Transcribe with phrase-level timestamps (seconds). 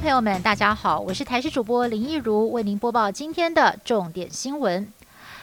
[0.00, 4.90] 朋友们，大家好，我是台视主播林一如，为您播报今天的重点新闻。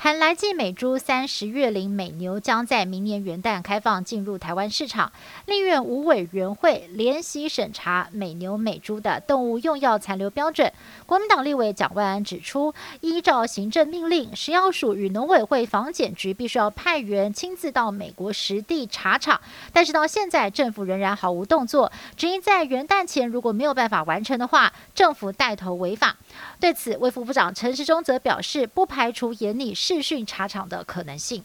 [0.00, 5.10] 含来记美猪三十月龄美牛将在明年元旦开放进入台湾市场。
[5.46, 10.72] 立院五委员会联席审查美牛美猪的动物用药残留标准。
[11.04, 19.40] 国民党立委蒋万安指出，依照行政命令，食药署与农委会防检局必须要派员亲自到美国实地查厂，
[19.72, 26.16] 但是到现在政府仍然毫无动作，只因在元旦前如果没有办法完成的话，政府带头违法。
[26.60, 29.74] 对此，卫副部长陈时中则表示，不排除严拟。
[29.74, 31.42] 视讯茶厂的可能性，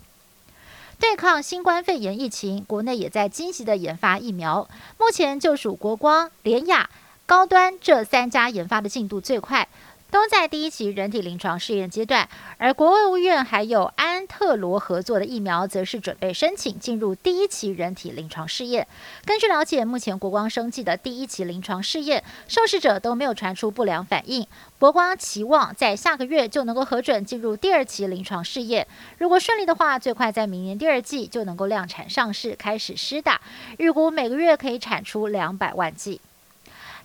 [1.00, 4.68] 对抗新冠肺炎疫情，国内也在积极的研发疫苗。
[4.98, 6.90] 目前就属国光、联雅、
[7.26, 9.68] 高端这三家研发的进度最快。
[10.10, 18.88] 都在第一期人体临床试验阶段，而国务院还有安特罗合作的疫苗，则是准备申请进入第一期人体临床试验。
[19.26, 24.48] 根据了解，目前国光生技的第一期临床试验受试者都没有传出不良反应，
[24.80, 28.88] 国光期望在下个月就能够核准进入第二期临床试验。
[29.20, 33.40] 如果顺利的话，最快在明年第二季就能够量产上市，开始施打，
[33.78, 36.20] 预估每个月可以产出两百万剂。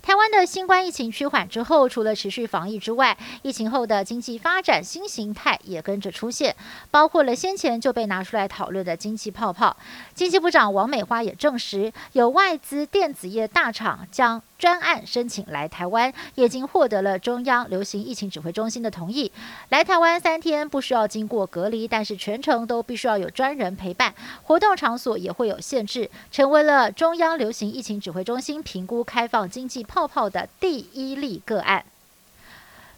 [0.00, 6.56] 台湾的新冠疫情趋缓之后，除了持续防疫之外，疫情后的经济发展新形态也跟着出现，
[6.90, 9.76] 包括了先前就被拿出来讨论的经济泡泡。
[10.14, 19.30] 经济部长王美花也证实，有外资电子业大厂将专案申请来台湾，已经获得了中央流行疫情指挥中心的同意。
[19.68, 29.84] 来台湾三天不需要经过隔离，但是全程都必须要有专人陪伴，活动场所也会有限制，成为了中央流行疫情指挥中心评估开放经济。
[29.84, 31.84] 泡泡的第一例个案，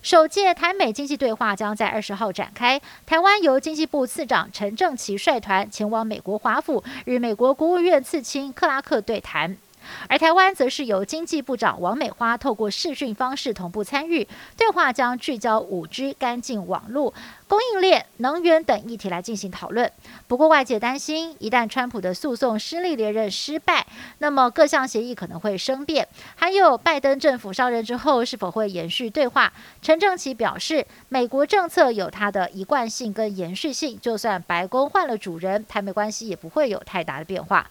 [0.00, 2.80] 首届台美经济对话将在二十号展开。
[3.04, 9.56] 台湾由经济部次长陈正奇率团前往美国华府，与美国国务院次卿克拉克对谈。
[10.08, 17.12] 而台湾则是由经济部长王美花透过视讯方式同步参与对话，将聚焦五 G、干净网络、
[17.48, 19.90] 供应链、能源等议题来进行讨论。
[20.26, 23.86] 不过外界担心，一旦川普的诉讼失利连任失败，
[24.18, 26.06] 那么各项协议可能会生变。
[26.34, 29.52] 还有拜登政府上任之后是否会延续对话？
[29.82, 37.68] 陈正奇表示，美国政策有它的一贯性跟延续性，就算白宫换了主人，台美关系也不会有太大的变化。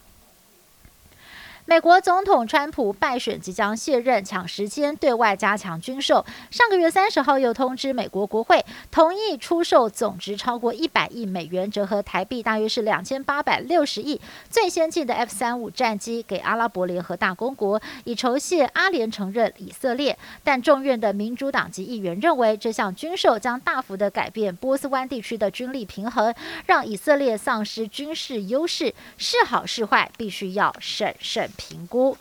[1.70, 6.26] 美国总统川普败选，即将卸任，抢时间对外加强军售。
[6.50, 20.18] 上个月三十号又通知美国国会，同意出售总值超过一百亿美元，折合台币大约是两千八百六十亿最先进的 F 三五战机给阿拉伯联合大公国，以酬谢阿联承认以色列。
[20.42, 26.34] 但众院的民主党籍议员认为，这项军售将大幅的改变波斯湾地区的军力平衡，
[26.66, 31.48] 让以色列丧失军事优势，是好是坏，必须要审慎。
[31.60, 32.16] 评估。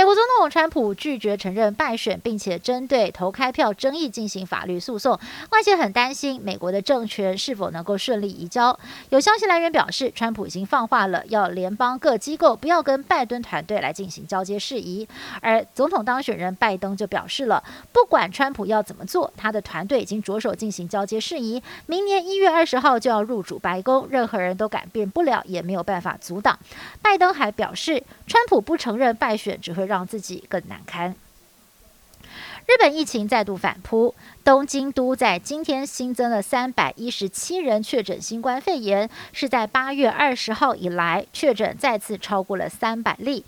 [0.00, 5.20] 美国总统川普拒绝承认败选，并且针对投开票争议进行法律诉讼。
[5.50, 8.80] 外界很担心美国的政权是否能够顺利移交。
[9.10, 15.06] 有消息来源表示，川普已经放话了，要联邦各机构不要跟拜登团队来进行交接事宜。
[15.42, 17.62] 而总统当选人拜登就表示了，
[17.92, 21.62] 不管川普要怎么做，他的团队已经着手进行交接事宜。
[21.84, 26.58] 明年一月二十号就要入主白宫，任何人都改变不了，也没有办法阻挡。
[27.02, 29.89] 拜登还表示，川普不承认败选只会。
[29.90, 31.16] 让自己更难堪。
[32.66, 34.14] 日本疫情再度反扑，
[34.44, 43.44] 东京都在今天新增了三百一十七人确诊新冠肺炎，是在八月二十号以来确诊再次超过了三百例。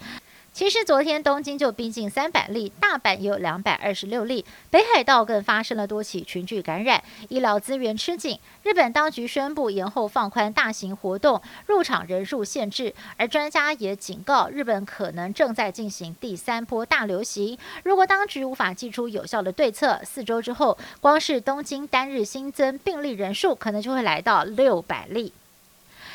[0.55, 8.39] 其实昨天东京就逼近三百例，大阪也有两百二十六例，北海道更发生了多起群聚感染，医疗资源吃紧。
[8.63, 17.59] 日本当局宣布延后放宽大型活动入场人数限制，而专家也警告，日本可能正在进行第三波大流行。
[17.83, 25.33] 如果当局无法祭出有效的对策，四周之后，光是东京单日新增病例人数可能就会来到六百例。